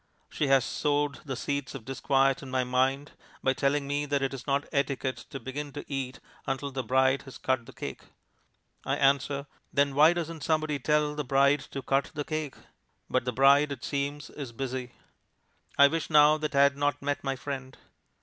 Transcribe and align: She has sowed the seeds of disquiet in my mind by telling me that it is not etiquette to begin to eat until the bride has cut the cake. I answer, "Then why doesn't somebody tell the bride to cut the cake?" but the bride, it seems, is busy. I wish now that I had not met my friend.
She 0.31 0.47
has 0.47 0.65
sowed 0.65 1.19
the 1.25 1.35
seeds 1.35 1.75
of 1.75 1.85
disquiet 1.85 2.41
in 2.41 2.49
my 2.49 2.63
mind 2.63 3.11
by 3.43 3.53
telling 3.53 3.85
me 3.85 4.07
that 4.07 4.23
it 4.23 4.33
is 4.33 4.47
not 4.47 4.65
etiquette 4.71 5.17
to 5.29 5.39
begin 5.39 5.71
to 5.73 5.85
eat 5.87 6.19
until 6.47 6.71
the 6.71 6.81
bride 6.81 7.21
has 7.21 7.37
cut 7.37 7.67
the 7.67 7.71
cake. 7.71 8.05
I 8.83 8.95
answer, 8.95 9.45
"Then 9.71 9.93
why 9.93 10.13
doesn't 10.13 10.41
somebody 10.41 10.79
tell 10.79 11.13
the 11.13 11.23
bride 11.23 11.59
to 11.69 11.83
cut 11.83 12.09
the 12.15 12.23
cake?" 12.25 12.55
but 13.11 13.25
the 13.25 13.31
bride, 13.31 13.71
it 13.71 13.83
seems, 13.83 14.31
is 14.31 14.51
busy. 14.51 14.93
I 15.77 15.87
wish 15.87 16.09
now 16.09 16.35
that 16.39 16.55
I 16.55 16.63
had 16.63 16.77
not 16.77 17.03
met 17.03 17.23
my 17.23 17.35
friend. 17.35 17.77